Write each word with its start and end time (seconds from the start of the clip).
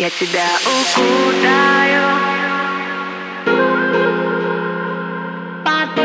Я 0.00 0.10
тебя 0.10 0.46
укутаю. 0.62 2.02
Под 5.64 5.96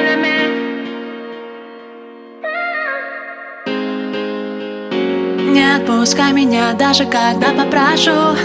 Не 5.54 5.76
отпускай 5.76 6.34
меня, 6.34 6.74
даже 6.74 7.06
когда 7.06 7.52
попрошу. 7.52 8.36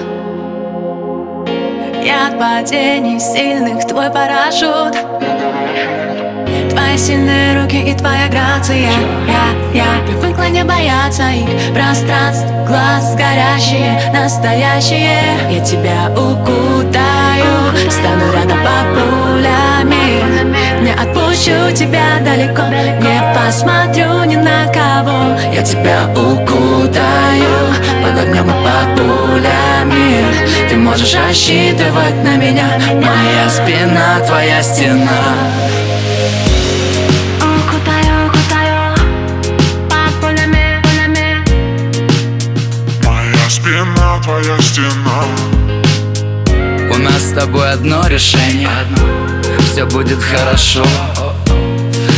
Я 2.04 2.26
от 2.26 2.38
падений 2.38 3.18
сильных 3.18 3.86
твой 3.86 4.10
парашют 4.10 4.98
Сильные 6.98 7.62
руки 7.62 7.76
и 7.76 7.94
твоя 7.94 8.26
грация. 8.28 8.90
Я, 9.28 9.72
я. 9.72 10.04
Привыкла 10.04 10.48
не 10.48 10.64
бояться 10.64 11.30
их. 11.30 11.72
Пространств, 11.72 12.48
глаз 12.66 13.14
горящие, 13.14 14.00
настоящие. 14.12 15.22
Я 15.48 15.64
тебя 15.64 16.10
укутаю, 16.10 17.72
стану 17.88 18.32
рядом 18.34 18.58
под 18.64 18.86
пулями. 18.94 20.24
Не 20.82 20.90
отпущу 20.90 21.72
тебя 21.72 22.18
далеко, 22.20 22.64
не 22.66 23.22
посмотрю 23.32 24.24
ни 24.24 24.34
на 24.34 24.66
кого. 24.66 25.38
Я 25.54 25.62
тебя 25.62 26.10
укутаю, 26.10 27.74
под 28.02 28.18
огнем 28.18 28.50
и 28.50 28.64
под 28.64 28.96
пулями. 28.96 30.68
Ты 30.68 30.76
можешь 30.76 31.14
рассчитывать 31.14 32.24
на 32.24 32.36
меня 32.36 32.66
Моя 32.94 33.48
спина, 33.48 34.18
твоя 34.26 34.60
стена 34.62 35.87
твоя 44.28 44.60
стена. 44.60 45.24
У 46.92 46.98
нас 46.98 47.30
с 47.30 47.32
тобой 47.32 47.72
одно 47.72 48.06
решение. 48.08 48.68
Все 49.72 49.86
будет 49.86 50.22
хорошо. 50.22 50.84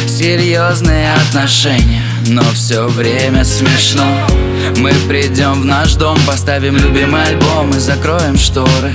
Серьезные 0.09 1.15
отношения 1.15 2.03
Но 2.27 2.43
все 2.53 2.89
время 2.89 3.45
смешно 3.45 4.05
Мы 4.77 4.93
придем 5.09 5.63
в 5.63 5.65
наш 5.65 5.95
дом 5.95 6.19
Поставим 6.27 6.77
любимый 6.77 7.23
альбом 7.23 7.71
И 7.71 7.79
закроем 7.79 8.39
шторы. 8.39 8.93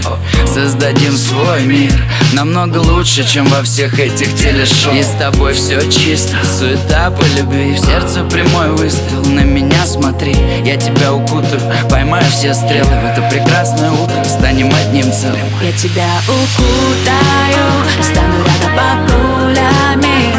Создадим 0.54 1.16
свой 1.16 1.64
мир 1.64 1.94
Намного 2.34 2.78
лучше, 2.78 3.28
чем 3.28 3.46
во 3.48 3.62
всех 3.64 4.00
этих 4.00 4.36
телешоу. 4.36 4.94
И 4.94 5.04
с 5.04 5.10
тобой 5.20 5.54
все 5.54 5.82
чисто 5.90 6.36
Суета 6.58 7.12
по 7.12 7.24
любви. 7.38 7.74
В 7.74 7.80
сердце 7.80 8.24
прямой 8.24 8.72
выстрел 8.72 9.24
На 9.26 9.42
меня 9.42 9.86
смотри. 9.86 10.36
Я 10.64 10.78
тебя 10.78 11.14
укутаю 11.14 11.62
Поймаю 11.90 12.26
все 12.32 12.54
стрелы. 12.54 12.88
В 12.88 13.06
это 13.06 13.22
прекрасное 13.30 13.92
утро 13.92 14.24
Станем 14.24 14.74
одним 14.74 15.12
целым. 15.12 15.40
Я 15.62 15.72
тебя 15.74 16.10
укутаю, 16.28 17.66
стану 18.02 18.36
рядом 18.44 18.76
под 18.76 19.12
пулями 19.12 20.36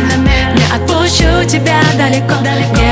Не 0.54 0.64
отпущу 0.74 1.48
тебя 1.48 1.80
далеко, 1.96 2.34
не 2.76 2.85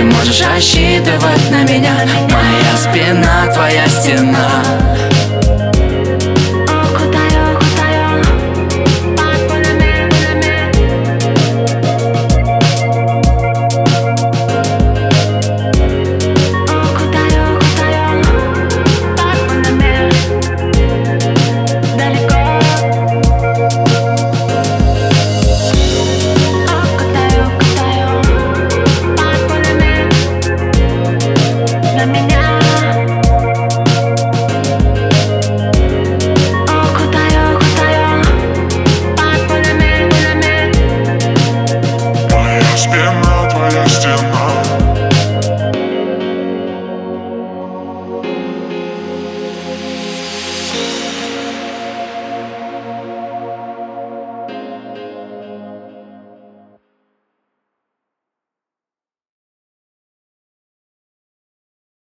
Ты 0.00 0.06
можешь 0.06 0.40
рассчитывать 0.40 1.50
на 1.50 1.62
меня? 1.62 1.94
Моя 2.30 2.76
спина, 2.78 3.52
твоя 3.52 3.86
стена 3.86 5.09